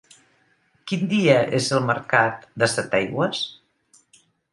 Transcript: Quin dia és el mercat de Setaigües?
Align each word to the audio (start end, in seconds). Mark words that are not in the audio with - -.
Quin 0.91 1.03
dia 1.11 1.35
és 1.57 1.67
el 1.79 1.85
mercat 1.89 2.47
de 2.63 2.71
Setaigües? 2.77 3.43